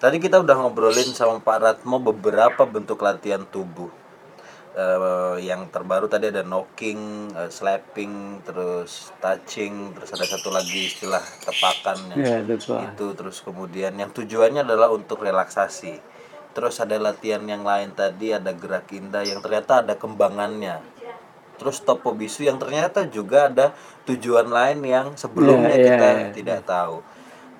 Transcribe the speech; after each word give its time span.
Tadi 0.00 0.16
kita 0.16 0.40
udah 0.40 0.56
ngobrolin 0.56 1.12
sama 1.12 1.44
Pak 1.44 1.58
Ratmo 1.60 2.00
beberapa 2.00 2.64
bentuk 2.64 3.04
latihan 3.04 3.44
tubuh. 3.44 3.92
Eh, 4.72 5.36
yang 5.44 5.68
terbaru 5.68 6.08
tadi 6.08 6.32
ada 6.32 6.40
knocking, 6.40 7.28
eh, 7.36 7.50
slapping, 7.52 8.40
terus 8.40 9.12
touching, 9.20 9.92
terus 9.92 10.08
ada 10.16 10.24
satu 10.24 10.48
lagi 10.48 10.88
istilah 10.88 11.20
tepakan 11.44 12.16
Ya, 12.16 12.40
lupa. 12.40 12.88
itu 12.88 13.06
terus 13.12 13.44
kemudian 13.44 13.92
yang 13.98 14.08
tujuannya 14.08 14.64
adalah 14.64 14.88
untuk 14.88 15.20
relaksasi. 15.20 16.00
Terus 16.56 16.80
ada 16.80 16.96
latihan 16.96 17.44
yang 17.44 17.60
lain 17.60 17.92
tadi 17.92 18.32
ada 18.32 18.56
gerak 18.56 18.88
indah 18.96 19.20
yang 19.20 19.44
ternyata 19.44 19.84
ada 19.84 20.00
kembangannya. 20.00 20.80
Terus 21.60 21.84
topo 21.84 22.16
bisu 22.16 22.48
yang 22.48 22.56
ternyata 22.56 23.04
juga 23.04 23.52
ada 23.52 23.76
tujuan 24.08 24.48
lain 24.48 24.80
yang 24.80 25.06
sebelumnya 25.12 25.76
Ya, 25.76 25.76
ya, 25.76 25.84
kita 25.84 26.08
ya. 26.08 26.28
tidak 26.32 26.60
tahu. 26.64 27.04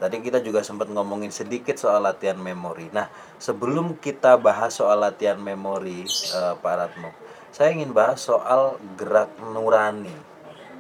Tadi 0.01 0.17
kita 0.25 0.41
juga 0.41 0.65
sempat 0.65 0.89
ngomongin 0.89 1.29
sedikit 1.29 1.77
soal 1.77 2.01
latihan 2.01 2.41
memori. 2.41 2.89
Nah, 2.89 3.13
sebelum 3.37 4.01
kita 4.01 4.41
bahas 4.41 4.73
soal 4.73 5.05
latihan 5.05 5.37
memori, 5.37 6.09
eh, 6.09 6.55
Pak 6.57 6.75
Ratmo, 6.81 7.13
saya 7.53 7.77
ingin 7.77 7.93
bahas 7.93 8.25
soal 8.25 8.81
gerak 8.97 9.29
nurani 9.45 10.17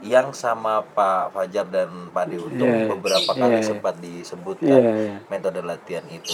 yang 0.00 0.32
sama 0.32 0.80
Pak 0.80 1.36
Fajar 1.36 1.68
dan 1.68 2.08
Pak 2.08 2.32
Deuntung 2.32 2.72
Iya, 2.72 2.88
beberapa 2.88 3.36
kali 3.36 3.60
iya. 3.60 3.68
sempat 3.68 4.00
disebutkan 4.00 4.80
iya. 4.80 5.20
metode 5.28 5.60
latihan 5.60 6.08
itu. 6.08 6.32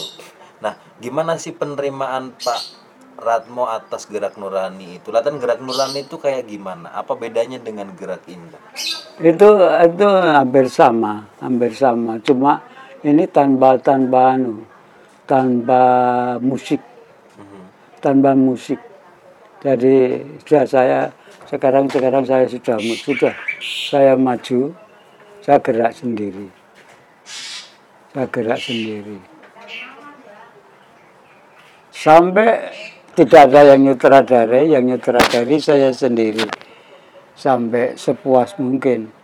Nah, 0.63 0.79
gimana 1.03 1.35
sih 1.43 1.51
penerimaan 1.51 2.39
Pak 2.39 2.87
Ratmo 3.19 3.67
atas 3.67 4.07
gerak 4.07 4.39
nurani 4.39 5.03
itu? 5.03 5.11
Latihan 5.11 5.43
gerak 5.43 5.59
nurani 5.59 6.07
itu 6.07 6.23
kayak 6.23 6.47
gimana? 6.47 6.95
Apa 6.95 7.19
bedanya 7.19 7.59
dengan 7.59 7.91
gerak 7.99 8.23
indah? 8.31 8.63
Itu 9.19 9.59
itu 9.83 10.07
hampir 10.07 10.71
sama, 10.71 11.27
hampir 11.43 11.75
sama. 11.75 12.23
Cuma 12.23 12.63
ini 13.07 13.23
tanpa 13.31 13.79
tanpa 13.79 14.35
anu, 14.35 14.67
tanpa 15.31 15.83
musik, 16.43 16.83
tanpa 18.03 18.35
musik. 18.35 18.83
Jadi 19.63 20.27
sudah 20.43 20.65
saya 20.67 21.01
sekarang 21.47 21.87
sekarang 21.87 22.27
saya 22.27 22.51
sudah 22.51 22.77
sudah 22.83 23.35
saya 23.63 24.19
maju, 24.19 24.75
saya 25.39 25.59
gerak 25.63 25.95
sendiri, 25.95 26.51
saya 28.11 28.27
gerak 28.27 28.59
sendiri. 28.59 29.19
Sampai 31.95 32.75
tidak 33.17 33.49
ada 33.49 33.73
yang 33.73 33.81
nyutradari, 33.87 34.69
yang 34.69 34.85
nyutradari 34.85 35.57
saya 35.57 35.89
sendiri 35.95 36.45
sampai 37.33 37.97
sepuas 37.97 38.53
mungkin. 38.61 39.16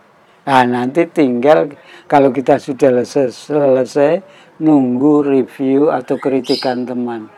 Nah 0.43 0.67
nanti 0.67 1.07
tinggal 1.07 1.71
kalau 2.03 2.35
kita 2.35 2.59
sudah 2.59 2.99
selesai, 3.03 3.31
selesai 3.31 4.11
nunggu 4.59 5.23
review 5.23 5.87
atau 5.87 6.19
kritikan 6.19 6.83
teman. 6.83 7.31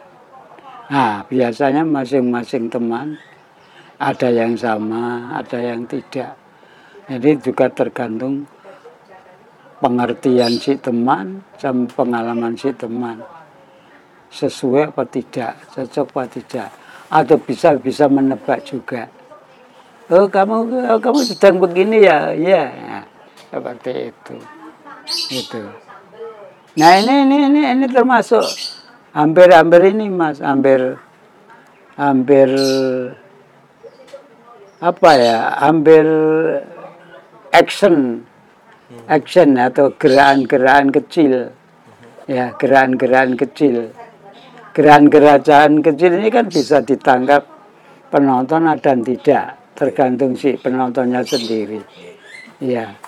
Nah 0.89 1.22
biasanya 1.30 1.86
masing-masing 1.86 2.66
teman 2.73 3.22
ada 4.02 4.30
yang 4.33 4.58
sama, 4.58 5.38
ada 5.38 5.58
yang 5.61 5.86
tidak. 5.86 6.33
Jadi 7.06 7.30
juga 7.45 7.70
tergantung 7.70 8.50
pengertian 9.78 10.58
si 10.58 10.73
teman 10.81 11.45
sama 11.61 11.86
pengalaman 11.86 12.58
si 12.58 12.73
teman 12.73 13.22
sesuai 14.33 14.92
apa 14.92 15.06
tidak, 15.06 15.53
cocok 15.72 16.08
apa 16.09 16.23
tidak, 16.28 16.70
atau 17.08 17.38
bisa 17.38 17.78
bisa 17.78 18.09
menebak 18.09 18.66
juga. 18.66 19.08
Oh 20.09 20.26
kamu 20.30 20.86
oh, 20.89 21.00
kamu 21.02 21.22
sedang 21.26 21.58
begini 21.58 22.06
ya, 22.06 22.33
ya 22.33 22.84
seperti 23.56 24.11
itu, 24.11 24.36
itu. 25.31 25.64
Nah 26.75 26.92
ini 27.00 27.23
ini 27.23 27.38
ini 27.48 27.61
ini 27.72 27.86
termasuk 27.88 28.44
hampir-hampir 29.16 29.95
ini 29.95 30.11
mas, 30.11 30.44
hampir 30.44 31.00
hampir 31.95 32.52
apa 34.83 35.11
ya, 35.15 35.55
hampir 35.64 36.04
action, 37.55 38.27
action 39.08 39.55
atau 39.55 39.95
gerakan-gerakan 39.95 40.92
kecil, 40.92 41.55
ya 42.27 42.52
gerakan-gerakan 42.60 43.39
kecil. 43.39 43.95
Gerakan-gerakan 44.76 45.80
kecil 45.80 46.20
ini 46.20 46.27
kan 46.27 46.52
bisa 46.52 46.83
ditangkap 46.83 47.48
penonton 48.11 48.67
dan 48.83 48.99
tidak 48.99 49.55
tergantung 49.80 50.36
si 50.36 50.60
penontonnya 50.60 51.23
sendiri. 51.23 51.80
Ya 52.60 52.99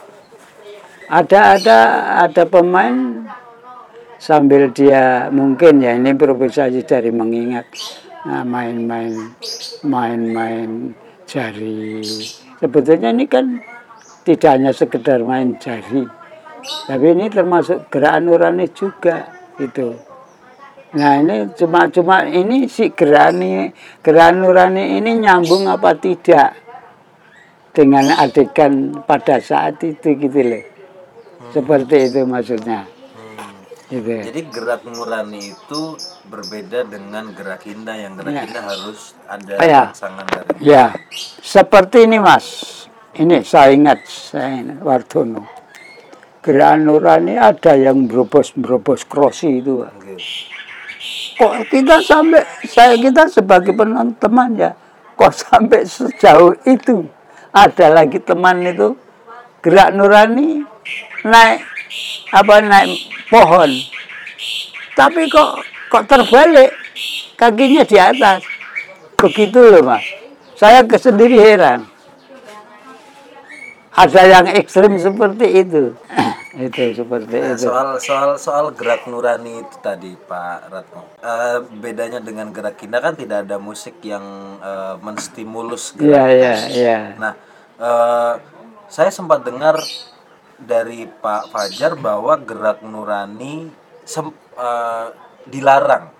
ada 1.07 1.55
ada 1.55 1.79
ada 2.27 2.43
pemain 2.43 3.23
sambil 4.19 4.67
dia 4.75 5.31
mungkin 5.31 5.79
ya 5.79 5.95
ini 5.95 6.11
improvisasi 6.11 6.83
dari 6.83 7.15
mengingat 7.15 7.63
nah, 8.27 8.43
main-main 8.43 9.15
main-main 9.87 10.91
jari 11.23 12.03
sebetulnya 12.59 13.15
ini 13.15 13.23
kan 13.23 13.63
tidak 14.27 14.59
hanya 14.59 14.75
sekedar 14.75 15.23
main 15.23 15.55
jari 15.55 16.03
tapi 16.87 17.05
ini 17.15 17.31
termasuk 17.31 17.87
gerakan 17.87 18.27
nurani 18.27 18.67
juga 18.75 19.31
itu 19.55 19.95
Nah 20.87 21.19
ini 21.19 21.51
cuma 21.59 21.91
cuma 21.91 22.23
ini 22.23 22.63
si 22.71 22.95
gerani 22.95 23.75
geran 23.99 24.39
nurani 24.39 24.95
ini 24.95 25.19
nyambung 25.19 25.67
apa 25.67 25.91
tidak 25.99 26.55
dengan 27.75 28.15
adegan 28.15 29.03
pada 29.03 29.43
saat 29.43 29.83
itu 29.83 30.15
gitu 30.15 30.39
loh. 30.47 30.76
Seperti 31.51 31.95
itu 32.11 32.21
maksudnya. 32.27 32.85
Gitu. 33.87 34.03
Jadi 34.19 34.41
gerak 34.51 34.83
nurani 34.83 35.55
itu 35.55 35.81
berbeda 36.27 36.83
dengan 36.91 37.31
gerak 37.31 37.63
indah 37.63 37.95
yang 37.95 38.19
gerak 38.19 38.35
Ya. 38.35 38.43
indah 38.43 38.63
harus 38.67 38.99
ada 39.31 39.53
Ya. 39.63 39.81
rangsangan 39.87 40.25
dari 40.27 40.47
Ya, 40.59 40.85
seperti 41.39 42.03
ini 42.03 42.19
mas. 42.19 42.45
Ini 43.15 43.47
saya 43.47 43.71
ingat, 43.71 44.03
saya 44.03 44.59
ingat 44.59 44.83
Wardono. 44.83 45.47
Gerakan 46.43 46.83
nurani 46.83 47.39
ada 47.39 47.79
yang 47.79 48.11
berobos-berobos 48.11 49.07
krosi 49.07 49.63
itu. 49.63 49.87
Pak. 49.87 49.91
Oke. 50.03 50.15
kok 51.37 51.69
kita 51.69 52.01
sampai 52.01 52.41
saya 52.65 52.97
kita 52.97 53.29
sebagai 53.29 53.69
penonton 53.77 54.17
teman 54.17 54.57
ya 54.57 54.73
kok 55.13 55.29
sampai 55.29 55.85
sejauh 55.85 56.57
itu 56.65 57.05
ada 57.53 57.93
lagi 57.93 58.17
teman 58.17 58.65
itu 58.65 58.97
gerak 59.61 59.93
nurani 59.93 60.65
naik 61.27 61.59
apa 62.31 62.53
naik 62.59 62.91
pohon. 63.27 63.69
Tapi 64.93 65.27
kok 65.27 65.61
kok 65.87 66.07
terbalik? 66.07 66.71
Kakinya 67.35 67.83
di 67.83 67.97
atas. 67.99 68.41
Begitu 69.13 69.59
loh 69.61 69.83
mas. 69.83 70.01
Saya 70.57 70.81
ke 70.81 70.97
sendiri 70.97 71.37
heran. 71.37 71.85
Ada 73.93 74.21
yang 74.25 74.45
ekstrim 74.53 74.93
seperti 74.97 75.65
itu. 75.65 75.83
Itu 76.57 76.89
seperti 76.89 77.37
Nah, 77.37 77.53
itu. 77.53 77.69
soal 77.69 77.89
soal 78.01 78.31
soal 78.33 78.65
gerak 78.73 79.05
nurani 79.05 79.61
itu 79.61 79.77
tadi 79.77 80.17
Pak 80.17 80.73
Ratmo. 80.73 81.05
Eh, 81.21 81.57
bedanya 81.77 82.17
dengan 82.17 82.49
gerak 82.49 82.81
indah 82.81 82.97
kan 82.97 83.13
tidak 83.13 83.45
ada 83.45 83.61
musik 83.61 84.01
yang 84.01 84.25
eh, 84.57 84.97
menstimulus 84.97 85.93
gerak. 85.93 86.09
iya 86.09 86.23
iya 86.33 86.53
iya. 86.73 86.97
Nah, 87.13 87.33
eh, 87.77 88.33
saya 88.89 89.13
sempat 89.13 89.45
dengar 89.45 89.77
dari 90.57 91.05
Pak 91.05 91.53
Fajar 91.53 91.93
bahwa 91.97 92.37
gerak 92.41 92.81
nurani 92.81 93.69
sem- 94.03 94.33
eh, 94.57 95.07
dilarang 95.47 96.11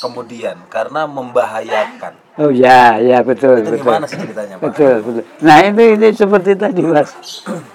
kemudian 0.00 0.56
karena 0.70 1.04
membahayakan. 1.08 2.14
Oh 2.40 2.48
ya, 2.48 2.96
ya 3.02 3.20
betul, 3.20 3.60
Itu 3.60 3.76
betul. 3.76 3.84
gimana 3.84 4.04
sih 4.08 4.16
ceritanya 4.16 4.56
Pak? 4.56 4.64
Betul, 4.72 4.94
betul. 5.04 5.24
Nah 5.44 5.58
itu 5.66 5.82
itu 5.96 6.06
seperti 6.24 6.50
tadi 6.56 6.82
mas, 6.86 7.10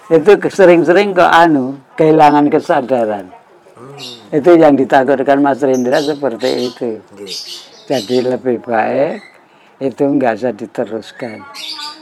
itu 0.10 0.32
sering-sering 0.50 1.14
ke 1.14 1.22
anu 1.22 1.78
kehilangan 1.94 2.50
kesadaran. 2.50 3.30
Hmm, 3.76 4.34
Itu 4.34 4.56
yang 4.58 4.74
ditakutkan 4.80 5.44
Mas 5.44 5.62
Rendra 5.62 6.00
seperti 6.02 6.50
itu. 6.72 6.90
oke. 7.04 7.28
Jadi 7.86 8.18
lebih 8.26 8.58
baik 8.66 9.22
itu 9.78 10.04
nggak 10.08 10.34
usah 10.40 10.54
diteruskan. 10.56 11.44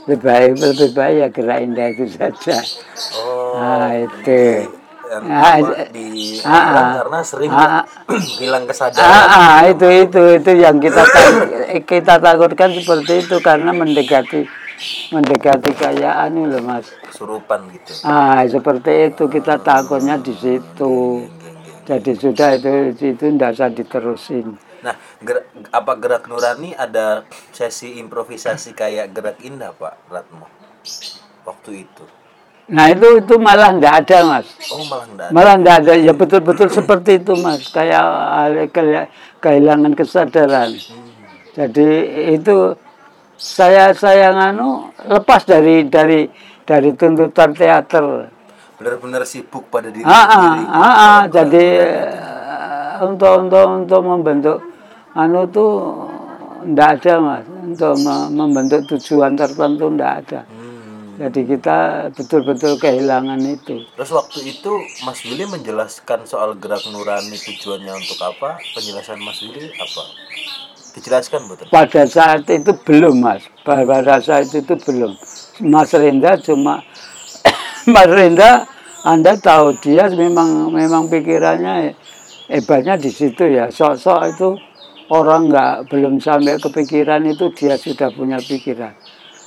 Lebih 0.08 0.20
baik 0.24 0.50
lebih 0.62 0.90
baik 0.94 1.16
ya 1.18 1.28
gerak 1.34 1.58
indah 1.66 1.86
itu 1.92 2.04
saja. 2.14 2.56
Oh, 3.18 3.33
Nah 3.54 3.90
itu. 4.02 4.42
Ah, 5.14 5.20
apa, 5.22 5.58
itu- 5.62 5.76
di 5.94 6.06
ah, 6.42 6.50
ah. 6.50 6.90
karena 6.98 7.18
sering 7.22 7.50
Ah, 7.52 7.62
ah. 7.80 7.84
hilang 8.40 8.64
kesadaran. 8.66 9.04
Ah, 9.04 9.26
ah, 9.30 9.58
itu 9.70 9.86
itu 9.86 10.22
itu 10.42 10.50
yang 10.58 10.76
kita 10.82 11.02
kita 11.86 12.18
takutkan 12.18 12.74
seperti 12.74 13.22
itu 13.22 13.36
karena 13.38 13.70
mendekati 13.70 14.48
mendekati 15.14 15.70
kayak 15.76 16.14
anu 16.18 16.50
loh 16.50 16.62
mas. 16.66 16.90
Kesurupan 17.06 17.70
gitu. 17.70 17.94
Ah, 18.02 18.42
seperti 18.48 19.12
itu 19.14 19.30
kita 19.30 19.62
takutnya 19.62 20.18
di 20.18 20.34
situ. 20.34 21.28
Jadi 21.84 22.10
sudah 22.16 22.56
itu 22.56 22.96
itu 22.96 23.24
tidak 23.36 23.54
usah 23.54 23.70
diterusin. 23.70 24.56
Nah, 24.80 24.96
gerak, 25.20 25.48
apa 25.68 25.92
gerak 26.00 26.24
nurani 26.28 26.72
ada 26.72 27.24
sesi 27.52 28.00
improvisasi 28.00 28.72
kayak 28.72 29.12
gerak 29.12 29.36
indah 29.44 29.72
Pak 29.76 30.08
Ratmo 30.08 30.48
waktu 31.44 31.84
itu? 31.84 32.04
Nah 32.64 32.88
itu 32.88 33.20
itu 33.20 33.34
malah 33.36 33.76
nggak 33.76 33.94
ada 34.02 34.18
mas. 34.24 34.46
Oh 34.72 34.80
malah 34.88 35.04
enggak. 35.04 35.28
Malah 35.30 35.54
nggak 35.60 35.76
ada 35.84 35.92
ya 35.94 36.12
betul-betul 36.12 36.68
seperti 36.72 37.20
itu 37.20 37.36
mas. 37.36 37.68
Kayak 37.68 38.04
eh, 38.56 38.68
kayak 38.72 39.04
kehilangan 39.38 39.92
kesadaran. 39.92 40.72
Jadi 41.52 41.88
itu 42.32 42.72
saya 43.36 43.92
saya 43.92 44.32
nganu 44.32 44.88
lepas 45.04 45.44
dari 45.44 45.84
dari 45.86 46.24
dari 46.64 46.90
tuntutan 46.96 47.52
teater. 47.52 48.32
Benar-benar 48.74 49.22
sibuk 49.22 49.68
pada 49.68 49.92
diri 49.92 50.02
Ah, 50.02 50.10
ah, 50.10 50.24
sendiri. 50.24 50.64
ah, 50.66 50.80
ah. 50.80 51.20
jadi 51.28 51.66
eh, 51.84 53.04
untuk 53.04 53.32
untuk 53.44 53.64
untuk 53.84 54.00
membentuk 54.02 54.58
anu 55.12 55.44
tuh 55.46 55.72
ndak 56.64 56.98
ada 56.98 57.14
mas 57.20 57.44
untuk 57.44 57.92
me- 58.00 58.28
membentuk 58.32 58.80
tujuan 58.88 59.36
tertentu 59.36 59.92
ndak 59.92 60.12
ada. 60.24 60.40
Hmm. 60.42 60.53
Jadi 61.14 61.40
kita 61.46 62.10
betul-betul 62.10 62.74
kehilangan 62.82 63.38
itu. 63.46 63.86
Terus 63.94 64.10
waktu 64.10 64.50
itu 64.50 64.72
Mas 65.06 65.22
Willy 65.22 65.46
menjelaskan 65.46 66.26
soal 66.26 66.58
gerak 66.58 66.82
nurani 66.90 67.38
tujuannya 67.38 67.94
untuk 67.94 68.18
apa? 68.18 68.58
Penjelasan 68.74 69.22
Mas 69.22 69.38
Willy 69.38 69.70
apa? 69.78 70.02
Dijelaskan 70.94 71.40
betul. 71.46 71.66
Pada 71.70 72.02
saat 72.06 72.46
itu 72.50 72.70
belum 72.82 73.14
mas. 73.22 73.46
Pada 73.62 74.18
saat 74.18 74.50
itu 74.50 74.74
belum. 74.74 75.14
Mas 75.62 75.90
Renda 75.94 76.34
cuma 76.42 76.82
Mas 77.94 78.10
Renda 78.10 78.66
Anda 79.06 79.38
tahu 79.38 79.78
dia 79.78 80.10
memang 80.10 80.74
memang 80.74 81.06
pikirannya 81.06 81.94
hebatnya 82.50 82.98
di 82.98 83.10
situ 83.14 83.54
ya. 83.54 83.70
Sok-sok 83.70 84.20
itu 84.34 84.48
orang 85.14 85.50
nggak 85.52 85.92
belum 85.92 86.18
sampai 86.18 86.58
kepikiran 86.58 87.22
itu 87.28 87.52
dia 87.52 87.78
sudah 87.78 88.08
punya 88.10 88.40
pikiran. 88.40 89.03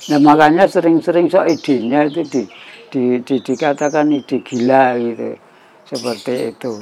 Nah 0.08 0.18
makanya 0.20 0.64
sering-sering 0.64 1.28
sok 1.28 1.44
idenya 1.52 2.08
itu 2.08 2.24
di, 2.24 2.42
di, 2.88 3.02
di- 3.20 3.42
dikatakan 3.44 4.08
ide 4.08 4.40
gila 4.40 4.96
gitu. 4.96 5.36
Seperti 5.84 6.52
itu. 6.52 6.80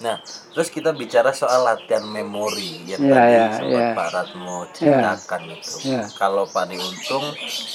Nah, 0.00 0.20
terus 0.52 0.68
kita 0.68 0.92
bicara 0.92 1.32
soal 1.32 1.64
latihan 1.64 2.04
memori 2.04 2.84
yang 2.84 3.00
Ya, 3.00 3.16
tadi 3.16 3.32
ya, 3.32 3.46
sempat 3.52 3.84
ya. 3.84 3.96
Pak 3.96 4.08
Ratmo 4.12 4.56
ceritakan 4.76 5.42
itu. 5.48 5.74
Ya. 5.88 6.04
Kalau 6.20 6.44
Pak 6.52 6.68
Untung 6.76 7.24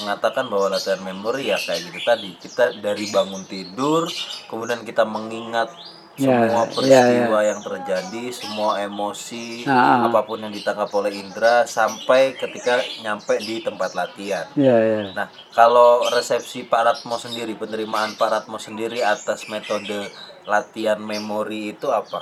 mengatakan 0.02 0.46
bahwa 0.46 0.78
latihan 0.78 1.02
memori 1.02 1.50
ya 1.50 1.58
kayak 1.58 1.82
gitu 1.90 2.00
tadi. 2.06 2.30
Kita 2.38 2.64
dari 2.78 3.04
bangun 3.10 3.42
tidur, 3.46 4.06
kemudian 4.46 4.86
kita 4.86 5.02
mengingat 5.02 5.70
Ya, 5.70 6.01
semua 6.12 6.68
ya, 6.68 6.68
peristiwa 6.68 7.40
yang 7.40 7.60
terjadi, 7.64 8.24
semua 8.32 8.70
emosi, 8.84 9.64
Ah, 9.64 9.72
ah. 9.72 9.98
apa 10.12 10.28
pun 10.28 10.44
yang 10.44 10.52
ditangkap 10.52 10.92
oleh 10.92 11.12
indera 11.16 11.64
sampai 11.64 12.36
ketika 12.36 12.84
nyampe 13.00 13.40
di 13.40 13.64
tempat 13.64 13.96
latihan. 13.96 14.44
Ya 14.52 14.76
ya. 14.76 15.00
Nah, 15.16 15.32
kalau 15.56 16.04
resepsi 16.12 16.68
Pak 16.68 16.82
Ratmo 16.84 17.16
sendiri, 17.16 17.56
penerimaan 17.56 18.12
Pak 18.20 18.28
Ratmo 18.28 18.60
sendiri 18.60 19.00
atas 19.00 19.48
metode 19.48 20.12
latihan 20.44 21.00
memori 21.00 21.72
itu 21.72 21.88
apa? 21.88 22.20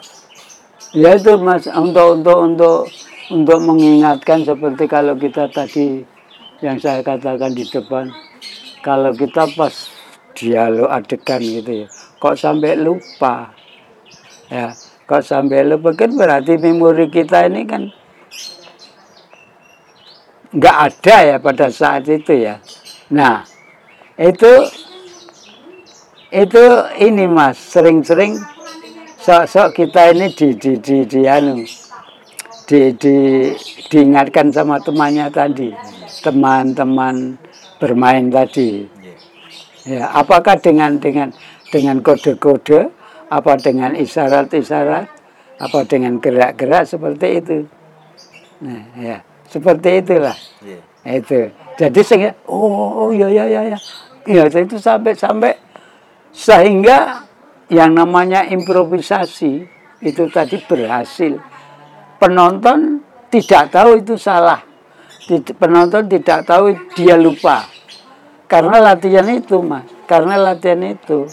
Ya 0.94 1.14
itu 1.14 1.38
mas 1.38 1.66
untuk 1.70 2.18
untuk 2.18 2.38
untuk 2.42 2.78
untuk 3.30 3.58
mengingatkan 3.62 4.42
seperti 4.42 4.90
kalau 4.90 5.14
kita 5.14 5.46
tadi 5.46 6.02
yang 6.60 6.82
saya 6.82 6.98
katakan 7.00 7.54
di 7.54 7.62
depan 7.62 8.10
kalau 8.82 9.14
kita 9.14 9.46
pas 9.54 9.72
dialog 10.34 10.90
adegan 10.90 11.38
gitu 11.38 11.84
ya 11.84 11.88
kok 12.18 12.36
sampai 12.36 12.74
lupa 12.74 13.54
ya 14.50 14.74
kok 15.06 15.22
sampai 15.22 15.62
lupa 15.62 15.94
kan 15.94 16.10
berarti 16.14 16.58
memori 16.58 17.06
kita 17.08 17.46
ini 17.46 17.62
kan 17.64 17.88
nggak 20.50 20.76
ada 20.90 21.16
ya 21.22 21.36
pada 21.38 21.70
saat 21.70 22.10
itu 22.10 22.34
ya 22.34 22.58
nah 23.10 23.46
itu 24.18 24.66
itu 26.30 26.64
ini 26.98 27.24
mas 27.30 27.58
sering-sering 27.58 28.38
sok-sok 29.22 29.74
kita 29.74 30.10
ini 30.10 30.30
di 30.34 30.58
di 30.58 30.72
di, 30.82 30.96
di 31.06 31.20
anu 31.30 31.62
di, 32.66 32.80
di 32.98 33.16
diingatkan 33.90 34.50
sama 34.50 34.82
temannya 34.82 35.30
tadi 35.30 35.70
teman-teman 36.22 37.38
bermain 37.78 38.30
tadi 38.30 39.00
Iya. 39.86 40.04
ya 40.04 40.04
apakah 40.12 40.60
dengan 40.60 41.00
dengan 41.00 41.32
dengan 41.72 42.04
kode-kode 42.04 42.92
apa 43.30 43.54
dengan 43.56 43.94
isyarat-isyarat? 43.94 45.06
Apa 45.60 45.86
dengan 45.86 46.18
gerak-gerak 46.18 46.88
seperti 46.88 47.26
itu? 47.38 47.58
Nah 48.64 48.84
ya 48.98 49.16
seperti 49.46 50.02
itulah. 50.02 50.36
Iya. 50.60 50.80
itu. 51.20 51.40
Jadi 51.80 52.00
saya 52.04 52.30
oh, 52.50 53.08
oh 53.08 53.10
ya 53.14 53.30
ya 53.30 53.46
ya 53.48 53.62
ya 53.72 53.78
ya 54.28 54.42
itu 54.46 54.76
sampai 54.76 55.16
sampai 55.16 55.52
sehingga 56.30 57.24
yang 57.70 57.94
namanya 57.94 58.44
improvisasi 58.50 59.64
itu 60.02 60.22
tadi 60.28 60.58
berhasil. 60.64 61.38
Penonton 62.20 63.00
tidak 63.30 63.72
tahu 63.72 64.02
itu 64.02 64.18
salah. 64.18 64.60
Penonton 65.56 66.10
tidak 66.10 66.44
tahu 66.44 66.74
dia 66.98 67.14
lupa. 67.14 67.64
Karena 68.50 68.82
latihan 68.82 69.30
itu 69.30 69.62
mas. 69.62 69.86
Karena 70.10 70.34
latihan 70.34 70.82
itu 70.82 71.30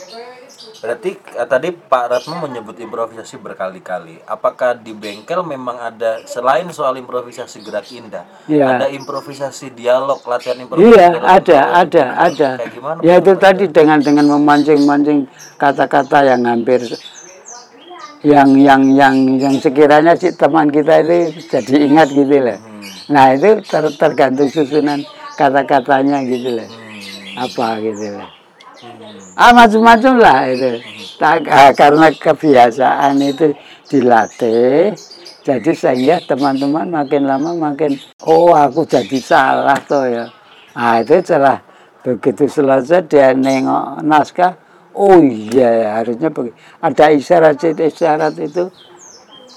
Berarti 0.88 1.20
eh, 1.20 1.48
tadi 1.52 1.68
Pak 1.76 2.04
Ratmo 2.08 2.48
menyebut 2.48 2.80
improvisasi 2.80 3.44
berkali-kali. 3.44 4.24
Apakah 4.24 4.72
di 4.80 4.96
bengkel 4.96 5.44
memang 5.44 5.76
ada 5.76 6.24
selain 6.24 6.64
soal 6.72 6.96
improvisasi 6.96 7.60
gerak 7.60 7.92
indah, 7.92 8.24
Iya. 8.48 8.80
ada 8.80 8.88
improvisasi 8.88 9.76
dialog, 9.76 10.24
latihan 10.24 10.56
improvisasi? 10.56 10.88
Iya, 10.96 11.08
ada, 11.28 11.60
ada, 11.84 12.04
ada. 12.16 12.50
Kayak 12.56 12.72
gimana? 12.72 13.00
Ya 13.04 13.20
itu 13.20 13.36
tadi 13.36 13.68
dengan 13.68 14.00
dengan 14.00 14.32
memancing-mancing 14.40 15.28
kata-kata 15.60 16.24
yang 16.24 16.48
hampir 16.48 16.80
yang 18.24 18.56
yang 18.56 18.88
yang 18.96 19.16
yang 19.36 19.60
sekiranya 19.60 20.16
si 20.16 20.32
teman 20.40 20.72
kita 20.72 21.04
itu 21.04 21.36
jadi 21.52 21.84
ingat 21.84 22.16
gitu 22.16 22.32
loh. 22.48 22.56
Hmm. 22.64 22.80
Nah 23.12 23.36
itu 23.36 23.60
ter- 23.68 23.96
tergantung 24.00 24.48
susunan 24.48 25.04
kata-katanya 25.36 26.24
gitu 26.24 26.64
loh. 26.64 26.70
Apa 27.36 27.76
gitu 27.84 28.16
loh. 28.16 28.37
Ah 29.38 29.54
macam-macam 29.54 30.14
lah 30.18 30.40
itu. 30.50 30.82
Tak- 31.18 31.50
ah, 31.50 31.74
karena 31.74 32.14
kebiasaan 32.14 33.18
itu 33.26 33.54
dilatih, 33.90 34.94
jadi 35.42 35.72
sehingga 35.74 36.22
teman-teman 36.22 36.86
makin 36.94 37.26
lama 37.26 37.58
makin 37.58 37.98
oh 38.22 38.54
aku 38.54 38.86
jadi 38.86 39.18
salah 39.18 39.82
toh 39.82 40.06
ya. 40.06 40.30
Nah 40.78 41.02
itu 41.02 41.18
setelah 41.26 41.62
begitu 42.06 42.46
selesai 42.46 43.02
dia 43.10 43.34
nengok 43.34 44.06
naskah, 44.06 44.62
oh 44.94 45.18
iya 45.26 45.70
ya, 45.74 45.90
harusnya 46.02 46.30
begitu. 46.30 46.54
Ada 46.78 47.18
isyarat-isyarat 47.18 48.38
itu 48.38 48.70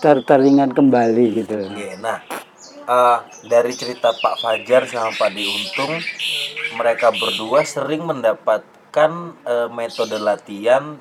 ter 0.01 0.17
teringat 0.25 0.73
kembali 0.73 1.27
gitu. 1.45 1.61
Oke, 1.61 1.93
nah 2.01 2.25
eh, 2.89 3.19
dari 3.45 3.73
cerita 3.77 4.17
Pak 4.17 4.41
Fajar 4.41 4.89
sama 4.89 5.13
Pak 5.13 5.31
Diuntung, 5.37 5.93
mereka 6.81 7.13
berdua 7.13 7.69
sering 7.69 8.01
mendapatkan 8.91 9.11
eh, 9.47 9.69
metode 9.71 10.19
latihan 10.19 10.99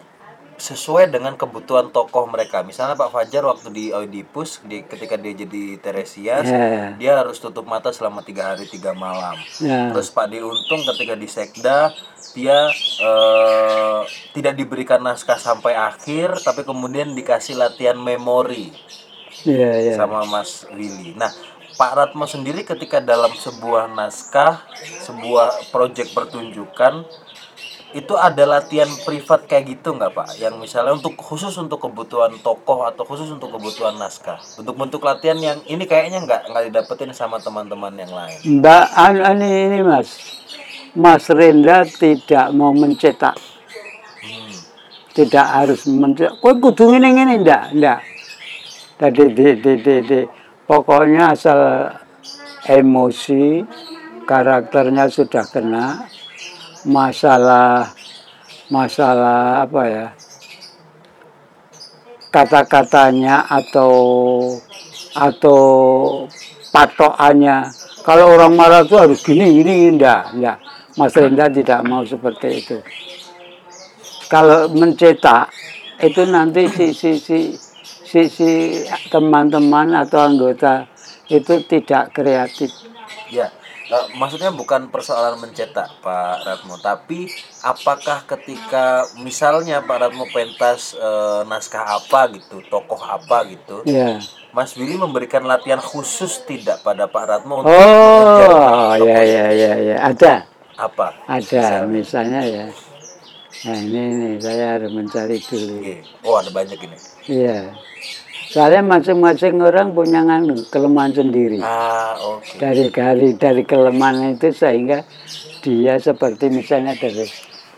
sesuai 0.59 1.07
dengan 1.07 1.39
kebutuhan 1.39 1.87
tokoh 1.87 2.27
mereka. 2.27 2.59
Misalnya 2.67 2.99
Pak 2.99 3.15
Fajar 3.15 3.47
waktu 3.47 3.71
di 3.71 3.85
Oedipus, 3.95 4.59
di, 4.67 4.83
ketika 4.83 5.15
dia 5.15 5.31
jadi 5.31 5.79
Teresias, 5.79 6.43
Ya. 6.43 6.91
dia 6.99 7.11
harus 7.15 7.39
tutup 7.39 7.63
mata 7.63 7.95
selama 7.95 8.19
tiga 8.27 8.51
hari 8.51 8.67
tiga 8.67 8.91
malam. 8.91 9.39
Ya. 9.63 9.87
Terus 9.95 10.11
Pak 10.11 10.27
Diuntung 10.27 10.83
ketika 10.83 11.15
di 11.15 11.27
Sekda, 11.31 11.95
dia 12.35 12.67
eh, 12.99 13.99
tidak 14.35 14.59
diberikan 14.59 14.99
naskah 14.99 15.39
sampai 15.39 15.79
akhir, 15.79 16.43
tapi 16.43 16.67
kemudian 16.67 17.15
dikasih 17.15 17.55
latihan 17.55 17.95
memori 17.95 18.75
Iya, 19.47 19.71
iya. 19.79 19.93
sama 19.95 20.27
Mas 20.27 20.67
Willy. 20.67 21.15
Nah, 21.15 21.31
Pak 21.79 21.91
Ratmo 21.95 22.27
sendiri 22.27 22.67
ketika 22.67 22.99
dalam 22.99 23.31
sebuah 23.31 23.87
naskah, 23.87 24.67
sebuah 25.07 25.71
proyek 25.71 26.11
pertunjukan, 26.11 27.07
itu 27.89 28.13
ada 28.13 28.45
latihan 28.45 28.85
privat 29.01 29.49
kayak 29.49 29.77
gitu 29.77 29.97
nggak 29.97 30.13
Pak? 30.13 30.27
Yang 30.37 30.61
misalnya 30.61 30.93
untuk 30.93 31.17
khusus 31.17 31.49
untuk 31.57 31.81
kebutuhan 31.81 32.37
tokoh 32.45 32.85
atau 32.85 33.01
khusus 33.01 33.33
untuk 33.33 33.49
kebutuhan 33.49 33.97
naskah. 33.97 34.37
Bentuk-bentuk 34.61 35.01
latihan 35.01 35.37
yang 35.41 35.57
ini 35.65 35.89
kayaknya 35.89 36.21
nggak 36.21 36.53
nggak 36.53 36.63
didapetin 36.69 37.11
sama 37.17 37.41
teman-teman 37.41 37.93
yang 37.97 38.13
lain. 38.13 38.61
Mbak 38.61 38.85
an- 38.93 39.25
an- 39.25 39.41
ini 39.41 39.81
mas, 39.81 40.21
Mas 40.93 41.25
Rendra 41.33 41.81
tidak 41.85 42.53
mau 42.53 42.69
mencetak, 42.77 43.33
Hmm. 44.21 44.53
tidak 45.17 45.45
harus 45.49 45.89
mencetak. 45.89 46.37
Kok 46.37 46.55
kudu 46.61 46.93
ini 46.93 47.09
ini 47.09 47.41
enggak, 47.41 47.73
enggak. 47.73 47.99
Tadi 48.99 49.23
di, 49.33 49.47
di, 49.57 49.73
di, 49.81 49.95
di, 50.05 50.19
pokoknya 50.67 51.33
asal 51.33 51.89
emosi, 52.67 53.63
karakternya 54.27 55.07
sudah 55.09 55.47
kena, 55.47 56.05
masalah 56.85 57.91
masalah 58.69 59.65
apa 59.65 59.81
ya? 59.87 60.07
Kata-katanya 62.29 63.49
atau 63.49 63.93
atau 65.17 65.61
patokannya. 66.69 67.73
Kalau 68.05 68.37
orang 68.37 68.53
marah 68.55 68.85
itu 68.85 68.95
harus 68.95 69.19
gini 69.21 69.59
gini 69.59 69.91
enggak 69.91 70.33
enggak 70.33 70.57
Mas 70.97 71.13
Renda 71.13 71.47
tidak 71.47 71.79
mau 71.85 72.01
seperti 72.03 72.47
itu. 72.59 72.77
Kalau 74.27 74.69
mencetak 74.69 75.49
itu 75.99 76.21
nanti 76.27 76.69
si 76.69 76.91
si 76.95 77.19
si 77.19 77.39
si, 78.09 78.21
si 78.29 78.49
teman-teman 79.07 79.93
atau 79.95 80.27
anggota 80.27 80.85
itu 81.29 81.61
tidak 81.65 82.11
kreatif. 82.13 82.73
Ya, 83.29 83.53
eh, 83.89 84.05
maksudnya 84.15 84.53
bukan 84.53 84.93
persoalan 84.93 85.41
mencetak 85.41 85.99
Pak 85.99 86.35
Ratmo, 86.45 86.77
tapi 86.79 87.27
apakah 87.61 88.23
ketika 88.23 89.03
misalnya 89.19 89.81
Pak 89.81 89.97
Ratmo 90.07 90.25
pentas 90.29 90.93
eh, 90.95 91.41
naskah 91.45 91.97
apa 91.99 92.29
gitu, 92.37 92.61
tokoh 92.69 93.01
apa 93.01 93.45
gitu, 93.49 93.81
Ya. 93.83 94.21
Mas 94.49 94.73
Willy 94.73 94.97
memberikan 94.97 95.45
latihan 95.45 95.77
khusus 95.77 96.41
tidak 96.49 96.81
pada 96.81 97.05
Pak 97.05 97.25
Ratmo 97.29 97.61
untuk 97.61 97.69
Oh, 97.69 98.97
ya 98.97 99.21
ya 99.21 99.45
ya 99.53 99.73
ya. 99.77 99.95
Ada. 100.09 100.45
apa? 100.79 101.11
Ada 101.27 101.83
misalnya 101.85 102.41
ya. 102.41 102.65
Nah, 103.67 103.75
ini 103.75 104.01
nih 104.15 104.33
saya 104.39 104.79
harus 104.79 104.87
mencari 104.95 105.35
dulu. 105.43 105.83
Oh, 106.23 106.39
ada 106.39 106.47
banyak 106.47 106.79
ini. 106.79 106.97
Iya. 107.27 107.75
Soalnya 108.49 108.81
masing-masing 108.81 109.61
orang 109.61 109.93
punya 109.93 110.25
kelemahan 110.73 111.13
sendiri. 111.13 111.61
Ah, 111.61 112.17
oke. 112.17 112.57
Dari 112.57 112.89
dari 112.89 113.29
dari 113.37 113.61
kelemahan 113.61 114.33
itu 114.33 114.49
sehingga 114.49 115.05
dia 115.61 116.01
seperti 116.01 116.49
misalnya 116.49 116.97
dari 116.97 117.29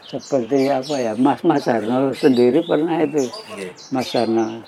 seperti 0.08 0.72
apa 0.72 0.96
ya 0.96 1.13
Mas 1.20 1.44
Mas 1.44 1.68
Arno 1.68 2.12
sendiri 2.12 2.63
pernah 2.68 3.00
itu 3.00 3.32
Oke. 3.32 3.72
Mas 3.96 4.12
Arno 4.12 4.63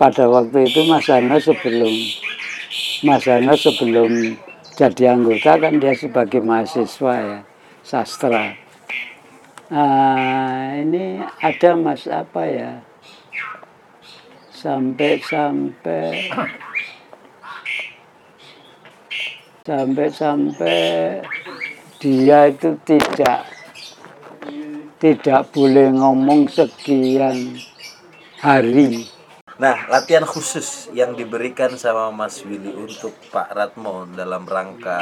pada 0.00 0.24
waktu 0.28 0.68
itu 0.68 0.84
Mas 0.88 1.08
Arno 1.08 1.36
sebelum 1.40 1.92
Mas 3.04 3.24
Arno 3.28 3.52
sebelum 3.56 4.36
jadi 4.78 5.16
anggota 5.16 5.60
kan 5.60 5.76
dia 5.76 5.92
sebagai 5.92 6.40
mahasiswa 6.40 7.14
ya 7.20 7.38
sastra. 7.84 8.52
Nah, 9.68 10.76
ini 10.80 11.20
ada 11.40 11.70
Mas 11.76 12.08
apa 12.08 12.42
ya? 12.48 12.87
Sampai 14.58 15.22
sampai 15.22 16.26
sampai 19.62 20.08
sampai 20.10 20.82
dia 22.02 22.50
itu 22.50 22.74
tidak 22.82 23.46
tidak 24.98 25.40
boleh 25.54 25.94
ngomong 25.94 26.50
sekian 26.50 27.54
hari. 28.42 29.06
Nah, 29.58 29.90
latihan 29.90 30.22
khusus 30.22 30.86
yang 30.90 31.14
diberikan 31.14 31.74
sama 31.74 32.10
Mas 32.10 32.42
Willy 32.42 32.70
untuk 32.74 33.14
Pak 33.30 33.54
Ratmo 33.54 34.06
dalam 34.10 34.42
rangka 34.42 34.98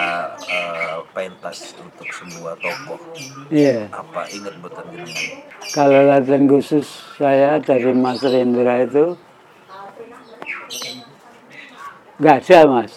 eh, 0.49 1.01
pentas 1.13 1.77
untuk 1.77 2.09
sebuah 2.09 2.57
tokoh 2.61 3.01
Iya. 3.49 3.89
apa 3.93 4.25
ingat 4.33 4.57
buatan 4.61 4.85
jenengan? 4.93 5.45
Kalau 5.73 6.01
latihan 6.09 6.45
khusus 6.45 6.89
saya 7.17 7.61
dari 7.61 7.93
Mas 7.93 8.25
Rendra 8.25 8.85
itu 8.85 9.17
nggak 12.17 12.37
ada 12.45 12.59
mas. 12.69 12.93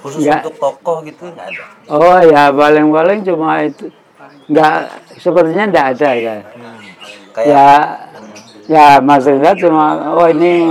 Khusus 0.00 0.24
Nggak. 0.24 0.40
untuk 0.48 0.56
tokoh 0.56 0.96
gitu 1.04 1.24
nggak 1.28 1.46
ada. 1.52 1.64
Oh 1.92 2.18
ya 2.24 2.48
paling-paling 2.48 3.20
cuma 3.20 3.60
itu 3.62 3.92
nggak 4.48 4.76
sepertinya 5.20 5.64
nggak 5.68 5.86
ada 5.96 6.10
ya. 6.16 6.36
Hmm. 6.40 6.78
Kayak 7.36 7.46
Ya 7.46 7.66
ya 8.70 8.86
Mas 9.02 9.26
Rendra 9.28 9.52
cuma 9.54 10.14
oh 10.16 10.28
ini 10.30 10.64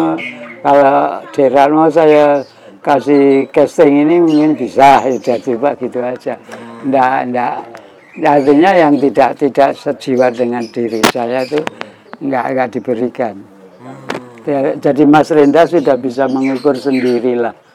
kalau 0.65 1.23
Deran 1.31 1.69
mau 1.71 1.87
saya 1.87 2.41
kasih 2.81 3.47
casting 3.53 4.07
ini 4.07 4.17
mungkin 4.23 4.57
bisa 4.57 5.03
ya 5.05 5.35
coba 5.39 5.77
gitu 5.77 5.99
aja. 6.01 6.35
Nggak 6.83 7.13
nggak 7.29 7.53
artinya 8.19 8.71
yang 8.75 8.97
tidak 8.97 9.37
tidak 9.37 9.69
sejiwa 9.77 10.27
dengan 10.33 10.63
diri 10.67 10.99
saya 11.07 11.45
itu 11.45 11.61
nggak 12.19 12.45
nggak 12.55 12.69
diberikan. 12.75 13.35
hmm, 13.39 14.47
Ya, 14.49 14.73
jadi 14.75 15.03
Mas 15.05 15.29
Renda 15.29 15.69
sudah 15.69 15.93
bisa 15.99 16.25
mengukur 16.25 16.73
sendirilah. 16.73 17.68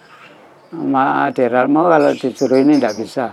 Ma 0.74 1.30
Deralmo 1.30 1.86
kalau 1.86 2.10
disuruh 2.10 2.58
ini 2.58 2.82
tidak 2.82 2.98
bisa. 2.98 3.26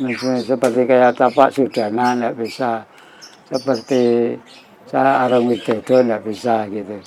Misalnya 0.00 0.40
seperti 0.44 0.80
kayak 0.88 1.16
Tapak 1.16 1.48
Sudana 1.52 2.16
tidak 2.16 2.34
bisa. 2.36 2.70
Seperti 3.48 4.02
saya 4.92 5.24
Arang 5.24 5.48
Widodo 5.48 6.04
tidak 6.04 6.20
bisa 6.24 6.68
gitu. 6.68 7.00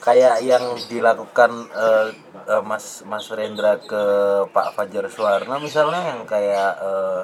kayak 0.00 0.40
yang 0.40 0.64
dilakukan 0.88 1.52
eh, 1.76 2.08
eh, 2.48 2.62
Mas 2.64 3.04
Mas 3.04 3.28
Rendra 3.28 3.76
ke 3.76 4.02
Pak 4.48 4.72
Fajar 4.72 5.04
Suwarna 5.12 5.60
misalnya 5.60 6.16
yang 6.16 6.24
kayak 6.24 6.72
eh, 6.80 7.20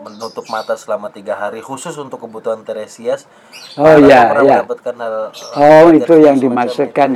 menutup 0.00 0.48
mata 0.48 0.74
selama 0.74 1.12
tiga 1.12 1.36
hari 1.36 1.60
khusus 1.60 1.92
untuk 1.94 2.24
kebutuhan 2.24 2.64
Teresias. 2.64 3.28
Oh, 3.76 3.96
iya, 4.00 4.32
iya. 4.40 4.64
mendapatkan 4.64 4.94
hal 4.96 5.14
Oh 5.54 5.92
itu 5.92 6.14
yang 6.20 6.36
itu. 6.36 6.48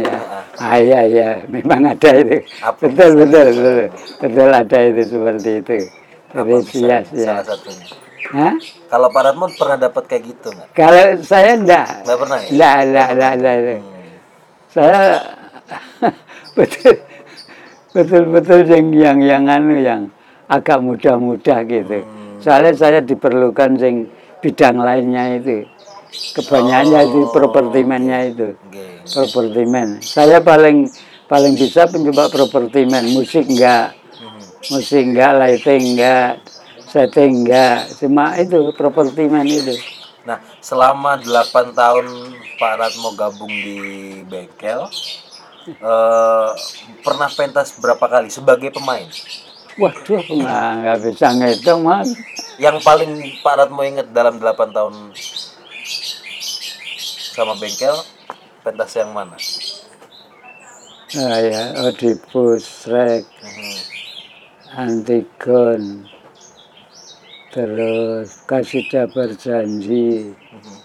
ya. 0.00 0.12
Ah, 0.12 0.44
Ah 0.60 0.76
iya 0.78 1.00
iya 1.04 1.28
memang 1.48 1.96
ada 1.96 2.10
itu. 2.14 2.44
Apa 2.60 2.84
Betul 2.84 3.10
betul 3.24 3.46
betul 3.56 3.76
betul 4.20 4.48
ada 4.52 4.78
itu 4.84 5.02
seperti 5.08 5.50
itu. 5.64 5.76
apa 6.34 6.44
Dari 6.44 6.62
bisa 6.62 6.70
sias 6.70 7.06
ya. 7.14 7.26
salah 7.30 7.46
satunya. 7.46 7.86
Hah? 8.34 8.54
Kalau 8.90 9.08
Pak 9.12 9.22
Ratmo 9.22 9.46
pernah 9.54 9.78
dapat 9.78 10.02
kayak 10.04 10.22
gitu 10.26 10.48
nggak? 10.50 10.68
Kalau 10.74 11.04
saya 11.22 11.50
enggak. 11.54 11.86
Nggak 12.02 12.18
pernah 12.18 12.38
ya? 12.42 12.48
Enggak, 12.50 12.76
enggak, 12.82 13.08
enggak, 13.14 13.32
enggak, 13.34 13.54
enggak. 13.54 13.78
Hmm. 13.78 14.12
Saya 14.68 14.98
betul 16.58 16.94
betul 17.94 18.22
betul 18.28 18.60
yang 18.66 18.86
yang 18.90 19.18
yang 19.22 19.44
anu 19.46 19.74
yang 19.78 20.02
agak 20.50 20.78
muda-muda 20.82 21.62
gitu. 21.64 21.98
Soalnya 22.44 22.76
saya 22.76 23.00
diperlukan 23.00 23.80
sing 23.80 24.12
bidang 24.44 24.76
lainnya 24.76 25.40
itu. 25.40 25.64
Kebanyakannya 26.36 27.00
itu 27.08 27.20
properti 27.32 27.80
man-nya 27.88 28.18
itu. 28.28 28.52
Oke. 28.52 29.00
Properti 29.08 29.62
man. 29.64 29.88
Saya 30.04 30.44
paling 30.44 30.86
paling 31.24 31.56
bisa 31.56 31.88
pencoba 31.88 32.28
properti 32.28 32.84
man. 32.84 33.08
Musik 33.16 33.48
enggak, 33.48 33.96
Hmm. 34.20 34.38
musik 34.76 35.02
enggak, 35.02 35.32
lighting 35.40 35.96
enggak, 35.96 36.44
setting 36.84 37.42
enggak. 37.42 37.88
Cuma 37.96 38.36
itu 38.36 38.70
properti 38.76 39.24
man 39.24 39.48
itu. 39.48 39.74
Nah, 40.28 40.38
selama 40.60 41.20
8 41.20 41.72
tahun 41.76 42.06
Pak 42.60 42.72
Ratmo 42.80 43.12
gabung 43.16 43.50
di 43.50 43.80
bengkel, 44.24 44.84
eh, 45.68 46.50
pernah 47.00 47.28
pentas 47.32 47.76
berapa 47.80 48.04
kali 48.04 48.28
sebagai 48.28 48.68
pemain? 48.72 49.04
Waduh, 49.74 50.22
nggak, 50.22 50.70
nggak 50.86 50.98
bisa 51.02 51.26
ngitung 51.34 51.82
mas. 51.82 52.14
Yang 52.62 52.86
paling 52.86 53.10
Pak 53.42 53.54
Ratmo 53.58 53.82
ingat 53.82 54.06
dalam 54.14 54.38
8 54.38 54.70
tahun 54.70 54.94
sama 57.34 57.58
bengkel, 57.58 57.96
pentas 58.62 58.94
yang 58.94 59.10
mana? 59.10 59.34
Nah, 61.14 61.38
ya, 61.42 61.62
Oedipus 61.82 62.86
Rex, 62.86 63.26
Mhm. 63.42 63.74
Antigon, 64.74 65.82
terus 67.50 68.42
Kasida 68.46 69.10
Berjanji. 69.10 70.34
Mhm. 70.34 70.76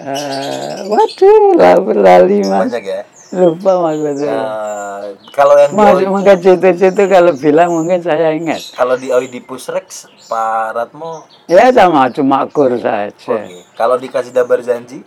Eh, 0.00 0.76
waduh, 0.88 1.92
lali 2.00 2.40
mas. 2.44 2.72
Banyak 2.72 2.84
ya. 2.84 3.04
Lupa 3.34 3.90
betul. 3.90 4.30
Nah, 4.30 5.10
kalau 5.34 5.58
yang 5.58 5.74
Mas, 5.74 5.98
di, 5.98 6.06
mungkin 6.06 6.36
situ-situ 6.38 7.02
kalau 7.10 7.34
bilang 7.34 7.74
mungkin 7.74 7.98
saya 7.98 8.30
ingat. 8.30 8.62
kalau 8.78 8.94
di 8.94 9.10
Oedipus 9.10 9.66
Rex, 9.74 10.06
Pak 10.30 10.78
Ratmo, 10.78 11.26
Ya 11.50 11.74
sama, 11.74 12.06
cuma 12.14 12.46
kur 12.46 12.70
saja. 12.78 13.10
oke. 13.10 13.42
Kalau 13.74 13.98
di 13.98 14.06
Kasida 14.06 14.46
Berjanji, 14.46 15.02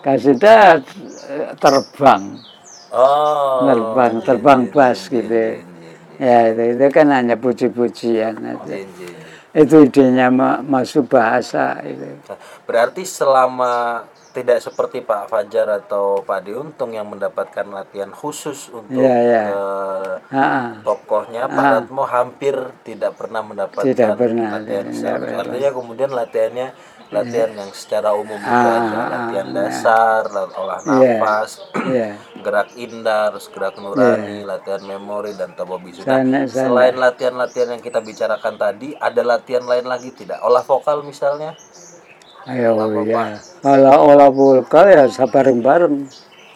Kasida 0.00 0.80
eh, 1.28 1.52
terbang, 1.60 2.40
oh, 2.88 3.68
terbang, 3.68 4.12
terbang 4.24 4.60
bas 4.72 5.04
gitu. 5.12 5.68
Ya, 6.18 6.50
itu, 6.50 6.62
itu 6.74 6.86
kan 6.90 7.06
hanya 7.14 7.36
puji-pujian 7.38 8.34
aja. 8.42 8.58
Jin, 8.64 8.88
jin. 8.96 9.14
itu 9.54 9.76
idenya 9.86 10.32
ma- 10.32 10.64
masuk 10.64 11.06
bahasa 11.06 11.78
itu. 11.84 12.16
Berarti 12.66 13.06
selama 13.06 14.02
tidak 14.30 14.58
seperti 14.60 15.00
Pak 15.00 15.26
Fajar 15.26 15.66
atau 15.74 16.20
Pak 16.20 16.40
Diuntung 16.42 16.92
yang 16.92 17.08
mendapatkan 17.08 17.64
latihan 17.64 18.08
khusus 18.08 18.68
untuk 18.68 19.00
Iya, 19.00 19.16
iya. 19.18 19.42
eh, 19.48 20.14
Ah, 20.28 20.78
tokohnya, 20.80 21.46
Pak 21.46 21.64
Ratmo 21.88 22.04
hampir 22.04 22.54
tidak 22.82 23.16
pernah 23.16 23.40
mendapatkan 23.40 23.88
Tidak 23.88 24.14
pernah, 24.14 24.60
latihan 24.60 24.84
tidak 24.84 24.94
secara- 24.94 25.18
pernah. 25.18 25.40
Artinya 25.42 25.70
kemudian 25.72 26.10
latihannya 26.12 26.68
latihan 27.08 27.50
yang 27.56 27.70
secara 27.72 28.12
umum 28.12 28.36
juga 28.36 28.68
Ah, 28.68 28.76
ada 28.76 28.92
ah, 28.92 29.08
latihan 29.08 29.48
dasar, 29.50 30.22
la- 30.28 30.52
olah 30.52 30.80
Iya. 30.84 31.16
nafas, 31.16 31.50
Iya. 31.82 32.08
gerak 32.44 32.68
indah, 32.76 33.32
terus 33.32 33.48
gerak 33.48 33.74
nurani, 33.76 34.44
latihan 34.44 34.82
memori 34.82 35.32
dan 35.32 35.56
tabo 35.56 35.80
bisu. 35.80 36.04
Nah, 36.04 36.20
selain 36.44 36.94
latihan-latihan 36.94 37.72
yang 37.72 37.82
kita 37.82 37.98
bicarakan 37.98 38.54
tadi, 38.54 38.92
ada 38.94 39.22
latihan 39.22 39.64
lain 39.64 39.84
lagi 39.84 40.12
tidak? 40.12 40.38
Olah 40.40 40.60
vokal 40.60 41.00
misalnya? 41.00 41.56
Ayo 42.48 43.04
ya. 43.04 43.36
Kalau 43.60 44.12
olah 44.12 44.30
vulkal 44.32 44.88
ya 44.88 45.04
bareng-bareng, 45.08 45.96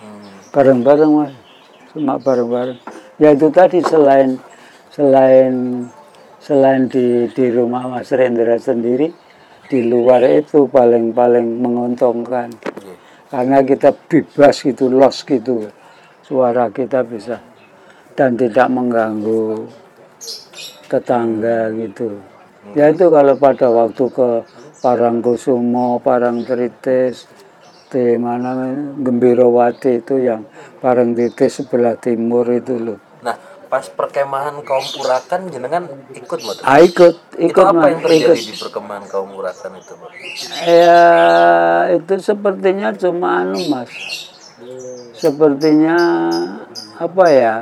Hmm. 0.02 0.32
bareng-bareng 0.50 1.10
mas, 1.12 1.32
cuma 1.92 2.16
bareng-bareng. 2.18 2.78
Ya 3.20 3.36
itu 3.36 3.52
tadi 3.52 3.78
selain 3.84 4.40
selain 4.90 5.86
selain 6.42 6.90
di 6.90 7.30
di 7.30 7.46
rumah 7.54 7.86
Mas 7.86 8.10
Rendra 8.10 8.58
sendiri, 8.58 9.12
di 9.70 9.80
luar 9.86 10.26
itu 10.26 10.66
paling 10.66 11.14
paling 11.14 11.60
menguntungkan. 11.62 12.50
karena 13.32 13.64
kita 13.64 13.96
bebas 14.12 14.60
gitu 14.60 14.92
los 14.92 15.24
gitu 15.24 15.64
suara 16.20 16.68
kita 16.68 17.00
bisa 17.00 17.40
dan 18.12 18.36
tidak 18.36 18.68
mengganggu 18.68 19.64
tetangga 20.84 21.72
gitu 21.72 22.20
ya 22.76 22.92
itu 22.92 23.08
kalau 23.08 23.32
pada 23.40 23.72
waktu 23.72 24.04
ke 24.12 24.28
Parangkusumo 24.82 26.02
Parangtritis 26.02 27.30
di 27.86 28.18
mana 28.18 28.74
Gembirowati 28.98 30.02
itu 30.02 30.18
yang 30.18 30.42
Parangtritis 30.82 31.62
sebelah 31.62 31.94
timur 31.96 32.50
itu 32.50 32.74
loh 32.76 32.98
Nah, 33.22 33.38
pas 33.70 33.86
perkemahan 33.86 34.58
kaum 34.66 34.82
Urakan 34.98 35.46
jenengan 35.48 35.86
ikut 36.12 36.38
Mbak? 36.42 36.56
ah, 36.66 36.78
ikut 36.82 37.14
Itu 37.38 37.46
ikut 37.54 37.64
apa 37.64 37.78
Mas, 37.78 37.88
yang 37.88 38.00
terjadi 38.02 38.34
ikut 38.34 38.36
di 38.42 38.54
perkemahan 38.58 39.04
kaum 39.06 39.30
Urakan 39.32 39.70
itu, 39.78 39.92
Mbak? 39.94 40.10
Ya 40.66 41.04
itu 41.94 42.14
sepertinya 42.18 42.88
cuma 42.98 43.46
anu 43.46 43.58
mas, 43.70 43.90
sepertinya 45.14 45.98
apa 46.98 47.24
ya? 47.30 47.56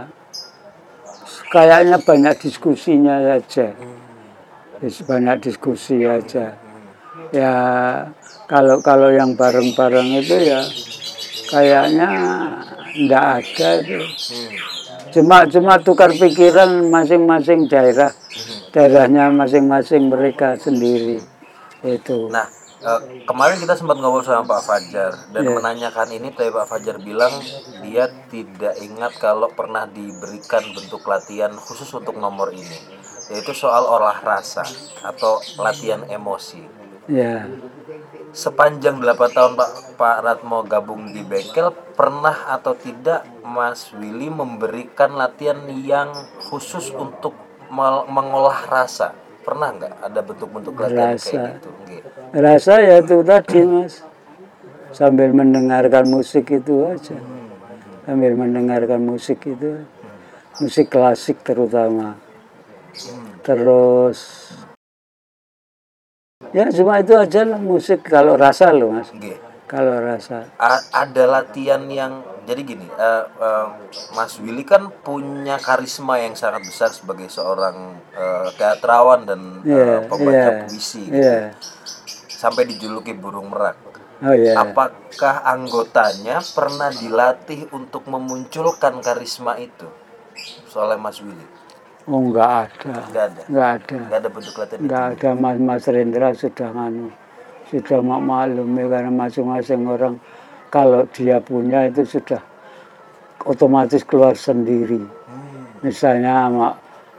Kayaknya 1.50 1.98
banyak 1.98 2.34
diskusinya 2.38 3.18
saja, 3.20 3.74
Dis- 4.78 5.02
banyak 5.02 5.36
diskusi 5.42 6.06
aja. 6.06 6.69
Ya 7.30 7.54
kalau 8.50 8.82
kalau 8.82 9.12
yang 9.14 9.38
bareng-bareng 9.38 10.08
itu 10.18 10.36
ya 10.40 10.60
kayaknya 11.50 12.10
ndak 13.06 13.24
ada 13.42 13.70
tuh. 13.84 14.06
Cuma 15.10 15.42
cuma 15.50 15.74
tukar 15.82 16.14
pikiran 16.14 16.86
masing-masing 16.86 17.66
daerah, 17.66 18.14
daerahnya 18.70 19.26
masing-masing 19.34 20.06
mereka 20.06 20.54
sendiri 20.54 21.18
itu. 21.82 22.30
Nah, 22.30 22.46
eh, 22.78 23.26
kemarin 23.26 23.58
kita 23.58 23.74
sempat 23.74 23.98
ngobrol 23.98 24.22
sama 24.22 24.46
Pak 24.46 24.62
Fajar 24.62 25.10
dan 25.34 25.42
Iya. 25.42 25.54
menanyakan 25.58 26.08
ini, 26.14 26.30
tapi 26.30 26.54
Pak 26.54 26.66
Fajar 26.70 27.02
bilang 27.02 27.42
dia 27.82 28.06
tidak 28.30 28.78
ingat 28.78 29.18
kalau 29.18 29.50
pernah 29.50 29.90
diberikan 29.90 30.62
bentuk 30.70 31.02
latihan 31.02 31.50
khusus 31.58 31.90
untuk 31.90 32.14
nomor 32.14 32.54
ini, 32.54 32.78
yaitu 33.34 33.50
soal 33.50 33.90
olah 33.90 34.22
rasa 34.22 34.62
atau 35.02 35.42
latihan 35.58 36.06
emosi. 36.06 36.79
Ya, 37.10 37.50
Sepanjang 38.30 39.02
8 39.02 39.34
tahun 39.34 39.52
Pak 39.58 39.98
Pak 39.98 40.16
Ratmo 40.22 40.62
gabung 40.62 41.10
di 41.10 41.26
bengkel, 41.26 41.74
pernah 41.98 42.46
atau 42.46 42.78
tidak 42.78 43.26
Mas 43.42 43.90
Willy 43.90 44.30
memberikan 44.30 45.18
latihan 45.18 45.58
yang 45.66 46.14
khusus 46.38 46.94
untuk 46.94 47.34
mengolah 48.14 48.70
rasa? 48.70 49.18
Pernah 49.42 49.74
nggak 49.74 49.94
ada 50.06 50.20
bentuk-bentuk 50.22 50.74
latihan 50.78 51.18
Rasa. 51.18 51.26
kayak 51.26 51.50
gitu? 51.58 51.70
Nggih. 51.74 52.00
rasa 52.30 52.72
ya 52.78 52.94
itu 53.02 53.16
tadi 53.26 53.60
mas, 53.66 53.94
sambil 54.94 55.34
mendengarkan 55.34 56.04
musik 56.06 56.46
itu 56.54 56.86
aja, 56.86 57.18
sambil 58.06 58.38
mendengarkan 58.38 59.02
musik 59.02 59.42
itu, 59.42 59.82
musik 60.62 60.86
klasik 60.86 61.42
terutama. 61.42 62.14
Terus 63.42 64.54
ya 66.50 66.66
cuma 66.68 66.98
itu 66.98 67.14
aja 67.14 67.46
lah 67.46 67.60
musik 67.60 68.02
kalau 68.04 68.34
rasa 68.34 68.74
loh 68.74 68.90
mas, 68.90 69.10
Nggih. 69.10 69.38
kalau 69.70 70.02
rasa. 70.02 70.50
A- 70.58 70.82
ada 70.92 71.24
latihan 71.30 71.78
yang 71.86 72.12
jadi 72.42 72.62
gini 72.64 72.86
eh, 72.90 73.24
eh, 73.24 73.66
Mas 74.10 74.34
Willy 74.42 74.66
kan 74.66 74.90
punya 75.00 75.62
karisma 75.62 76.18
yang 76.18 76.34
sangat 76.34 76.66
besar 76.66 76.90
sebagai 76.90 77.30
seorang 77.30 77.94
eh, 78.10 78.48
teatrawan 78.58 79.22
dan 79.22 79.40
eh, 79.62 79.70
Iya, 79.70 80.10
pembaca 80.10 80.50
iya, 80.50 80.60
puisi 80.66 81.06
gitu. 81.06 81.22
iya. 81.22 81.54
sampai 82.26 82.66
dijuluki 82.66 83.12
burung 83.12 83.52
merak 83.52 83.76
Oh 84.20 84.36
ya, 84.36 84.52
apakah 84.58 85.40
anggotanya 85.46 86.44
pernah 86.52 86.92
dilatih 86.92 87.72
untuk 87.72 88.04
memunculkan 88.04 89.00
karisma 89.00 89.56
itu 89.56 89.88
soalnya 90.66 90.98
Mas 90.98 91.20
Willy 91.20 91.46
oh 92.08 92.20
nggak 92.30 92.50
ada, 92.64 92.92
nggak 93.10 93.24
ada? 93.24 93.42
Nggak 93.48 93.68
ada. 93.76 93.96
nggak 93.98 94.18
ada 94.20 94.28
bentuk 94.32 94.54
latihan 94.56 94.80
nggak 94.86 95.04
ada 95.12 95.28
mas. 95.36 95.56
Mas 95.60 95.84
Rendra 95.88 96.28
sudah 96.32 96.68
nganu 96.72 97.08
sudah 97.70 98.02
mak 98.02 98.20
maklumi 98.26 98.82
karena 98.90 99.10
masing-masing 99.14 99.86
orang 99.86 100.18
kalau 100.74 101.06
dia 101.14 101.38
punya 101.38 101.86
itu 101.86 102.02
sudah 102.02 102.42
otomatis 103.46 104.02
keluar 104.02 104.34
sendiri. 104.34 105.00
Misalnya 105.80 106.50
sama 106.50 106.68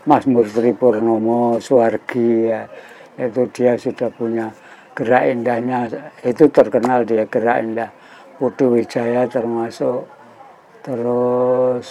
Mas 0.05 0.27
Murtri 0.27 0.75
Purnomo 0.75 1.57
Suwargi 1.57 2.51
ya 2.51 2.67
itu 3.15 3.47
dia 3.55 3.79
sudah 3.79 4.11
punya 4.11 4.51
gerak 4.91 5.23
indahnya. 5.31 5.87
Itu 6.19 6.51
terkenal 6.51 7.07
dia 7.07 7.23
gerak 7.31 7.63
indah. 7.63 7.89
Putu 8.35 8.75
Wijaya 8.75 9.29
termasuk. 9.31 10.05
Terus 10.81 11.87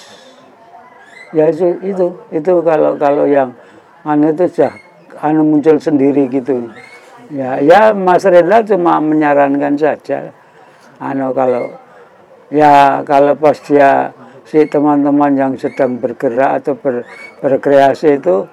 ya 1.30 1.50
itu 1.50 1.78
itu 1.82 2.06
itu 2.34 2.52
kalau 2.66 2.98
kalau 2.98 3.24
yang 3.26 3.54
anu 4.02 4.34
itu 4.34 4.46
sudah 4.50 4.74
anu 5.22 5.46
muncul 5.46 5.76
sendiri 5.78 6.26
gitu. 6.30 6.70
Ya 7.30 7.62
ya 7.62 7.94
Mas 7.94 8.26
Rendra 8.26 8.62
cuma 8.66 8.98
menyarankan 8.98 9.78
saja. 9.78 10.34
Anu 10.98 11.30
kalau 11.30 11.70
ya 12.50 13.00
kalau 13.06 13.38
pas 13.38 13.54
dia 13.62 14.10
si 14.42 14.66
teman-teman 14.66 15.38
yang 15.38 15.52
sedang 15.54 16.02
bergerak 16.02 16.58
atau 16.58 16.74
ber- 16.74 17.06
berkreasi 17.38 18.18
itu 18.18 18.50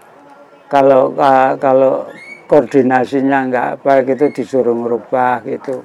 kalau 0.69 1.09
ka- 1.17 1.57
kalau 1.57 2.05
koordinasinya 2.45 3.49
nggak 3.49 3.69
baik 3.81 4.13
itu 4.13 4.25
disuruh 4.31 4.77
merubah 4.77 5.41
gitu. 5.41 5.81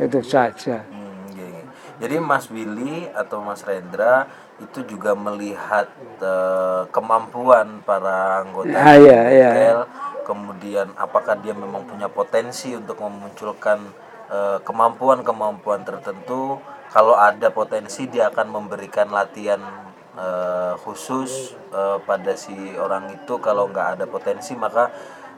Itu 0.00 0.24
saja. 0.24 0.82
Hmm, 0.88 1.36
iya, 1.36 1.46
iya. 1.46 1.64
Jadi 2.00 2.16
Mas 2.18 2.48
Willy 2.48 3.06
atau 3.12 3.44
Mas 3.44 3.60
Rendra 3.62 4.26
itu 4.62 4.86
juga 4.86 5.12
melihat 5.18 5.90
eh, 6.22 6.82
kemampuan 6.94 7.82
para 7.82 8.40
anggota 8.46 8.72
Ah, 8.72 8.94
iya, 8.94 9.20
iya. 9.28 9.50
bengkel, 9.50 9.80
kemudian 10.22 10.86
apakah 10.94 11.34
dia 11.42 11.50
memang 11.52 11.82
punya 11.84 12.06
potensi 12.06 12.70
untuk 12.72 12.96
memunculkan 13.02 13.82
eh, 14.30 14.58
kemampuan-kemampuan 14.62 15.82
tertentu. 15.82 16.62
Kalau 16.92 17.16
ada 17.16 17.48
potensi 17.48 18.04
dia 18.06 18.28
akan 18.28 18.46
memberikan 18.52 19.08
latihan 19.10 19.60
eh, 20.14 20.74
khusus 20.80 21.56
eh, 21.72 21.98
pada 22.04 22.32
si 22.38 22.54
orang 22.78 23.10
itu. 23.12 23.40
Kalau 23.42 23.66
nggak 23.72 23.98
ada 23.98 24.04
potensi 24.06 24.52
maka 24.54 24.92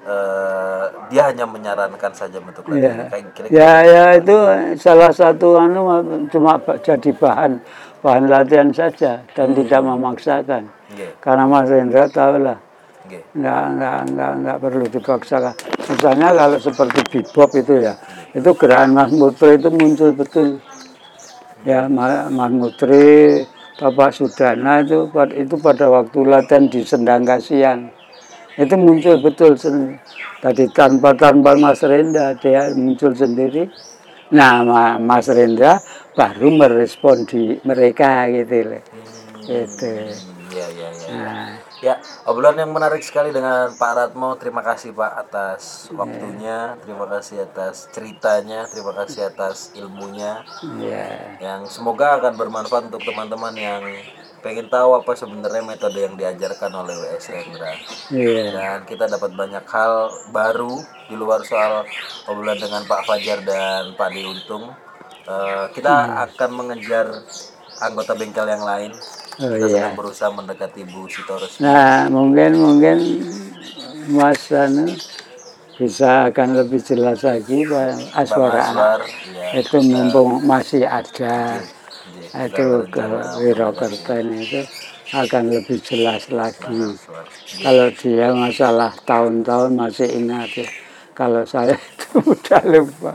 eh, 0.04 0.84
dia 1.14 1.30
hanya 1.30 1.46
menyarankan 1.46 2.12
saja 2.12 2.42
bentuk 2.42 2.66
latihan. 2.68 3.06
Iya. 3.06 3.10
Kayak 3.10 3.26
kira-kira 3.32 3.54
Ya 3.54 3.72
ya 3.86 4.04
itu 4.18 4.36
salah 4.82 5.14
satu 5.14 5.56
anu 5.56 5.86
cuma 6.28 6.58
jadi 6.82 7.10
bahan 7.14 7.62
bahan 8.04 8.28
latihan 8.28 8.68
saja 8.68 9.24
dan 9.32 9.56
tidak 9.56 9.80
memaksakan. 9.80 10.68
Nggih, 10.92 11.10
Karena 11.24 11.48
Mas 11.48 11.72
Rendra 11.72 12.04
tahu 12.12 12.36
lah 12.44 12.60
nggih. 13.08 13.22
nggak 13.32 13.64
nggak 13.80 13.98
nggak 14.12 14.32
nggak 14.44 14.56
perlu 14.60 14.84
dipaksakan. 14.92 15.54
Misalnya 15.88 16.28
kalau 16.36 16.58
seperti 16.60 17.00
bebop 17.08 17.50
itu 17.56 17.74
ya 17.80 17.96
itu 18.36 18.50
gerakan 18.52 18.90
Mas 18.92 19.10
Mutri 19.16 19.56
itu 19.56 19.68
muncul 19.72 20.10
betul. 20.12 20.48
Ya 21.64 21.88
Ma- 21.88 22.28
Mas 22.28 22.52
Mutri 22.52 23.40
Bapak 23.80 24.12
Sudana 24.12 24.84
itu 24.84 25.08
itu 25.34 25.54
pada 25.56 25.88
waktu 25.88 26.18
latihan 26.28 26.68
di 26.68 26.84
Sendang 26.84 27.24
Kasihan 27.24 27.88
itu 28.54 28.76
muncul 28.78 29.18
betul 29.18 29.56
sen- 29.58 29.98
tadi 30.44 30.68
tanpa 30.70 31.16
tanpa 31.16 31.56
Mas 31.56 31.80
Rendra 31.82 32.36
dia 32.38 32.68
muncul 32.76 33.16
sendiri 33.16 33.66
nah 34.34 34.54
Ma- 34.66 34.98
Mas 34.98 35.26
Rendra 35.30 35.78
baru 36.18 36.48
merespon 36.50 37.22
di 37.26 37.58
mereka 37.62 38.26
gitu 38.30 38.56
loh. 38.74 38.82
Hmm, 39.44 39.68
ya, 40.50 40.66
ya, 40.72 40.88
ya. 40.88 41.08
nah, 41.12 41.48
Ya, 41.84 41.94
obrolan 42.24 42.56
yang 42.64 42.72
menarik 42.72 43.04
sekali 43.04 43.28
dengan 43.28 43.76
Pak 43.76 43.92
Ratmo. 43.92 44.32
Terima 44.40 44.64
kasih 44.64 44.96
Pak 44.96 45.12
atas 45.28 45.92
waktunya, 45.92 46.80
terima 46.80 47.04
kasih 47.04 47.44
atas 47.44 47.92
ceritanya, 47.92 48.64
terima 48.72 48.96
kasih 48.96 49.28
atas 49.28 49.68
ilmunya. 49.76 50.40
Ya 50.80 51.04
yang 51.44 51.68
semoga 51.68 52.16
akan 52.16 52.40
bermanfaat 52.40 52.88
untuk 52.88 53.04
teman-teman 53.04 53.52
yang 53.52 53.82
pengen 54.44 54.68
tahu 54.68 54.92
apa 54.94 55.16
sebenarnya 55.16 55.64
metode 55.64 56.04
yang 56.04 56.14
diajarkan 56.14 56.68
oleh 56.68 56.92
WS 56.92 57.32
Rendra. 57.32 57.72
iya 58.12 58.44
Dan 58.52 58.78
kita 58.84 59.08
dapat 59.08 59.32
banyak 59.32 59.64
hal 59.64 59.92
baru 60.28 60.84
di 61.08 61.16
luar 61.16 61.40
soal 61.42 61.88
obrolan 62.28 62.60
dengan 62.60 62.84
Pak 62.84 63.08
Fajar 63.08 63.40
dan 63.40 63.96
Pak 63.96 64.12
Di 64.12 64.20
Untung. 64.20 64.68
Eh, 65.24 65.64
kita 65.72 66.28
akan 66.28 66.50
mengejar 66.52 67.08
anggota 67.80 68.12
bengkel 68.12 68.44
yang 68.44 68.60
lain. 68.60 68.92
oh 69.34 69.48
Kita 69.48 69.64
iya 69.64 69.88
sedang 69.88 69.96
berusaha 69.96 70.30
mendekati 70.30 70.84
Bu 70.84 71.08
Sitorus. 71.08 71.58
nah 71.58 72.06
mungkin 72.06 72.52
mungkin 72.54 72.98
Mas 74.06 74.52
anu 74.52 74.92
bisa 75.74 76.30
akan 76.30 76.54
lebih 76.54 76.78
jelas 76.78 77.24
lagi 77.26 77.66
Pak 77.66 78.14
Aswara 78.14 78.62
Aswar, 78.62 79.00
ya. 79.34 79.58
itu 79.58 79.74
mumpung 79.82 80.38
masih 80.44 80.86
ada 80.86 81.58
Iya, 81.58 81.73
itu 82.34 82.66
ke 82.90 83.04
Wirokerten 83.40 84.26
itu 84.34 84.60
akan 85.14 85.44
lebih 85.52 85.78
jelas 85.84 86.26
lagi. 86.32 86.98
Kalau 87.62 87.88
dia 87.94 88.34
masalah 88.34 88.90
tahun-tahun 89.04 89.70
masih 89.78 90.08
ingat 90.10 90.50
ya. 90.54 90.68
Kalau 91.14 91.46
saya 91.46 91.78
itu 91.94 92.18
udah 92.18 92.62
lupa. 92.66 93.14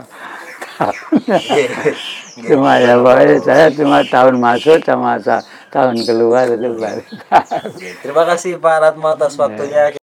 Oke. 0.80 1.68
cuma 2.40 2.80
ya 2.80 2.96
pokoknya 2.96 3.36
saya 3.44 3.68
cuma 3.68 4.00
tahun 4.00 4.40
masuk 4.40 4.80
sama 4.80 5.20
sa- 5.20 5.44
tahun 5.68 6.00
keluar 6.08 6.48
itu 6.48 6.72
baru. 6.72 7.04
Tahu. 7.28 7.68
Terima 8.00 8.24
kasih 8.24 8.56
Pak 8.56 8.76
Ratmo 8.80 9.12
atas 9.12 9.36
waktunya. 9.36 9.99